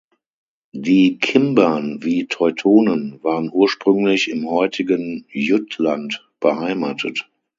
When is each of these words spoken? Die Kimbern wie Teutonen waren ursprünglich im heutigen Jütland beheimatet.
Die 0.73 1.19
Kimbern 1.19 2.01
wie 2.01 2.25
Teutonen 2.25 3.23
waren 3.23 3.51
ursprünglich 3.53 4.31
im 4.31 4.49
heutigen 4.49 5.25
Jütland 5.29 6.27
beheimatet. 6.39 7.29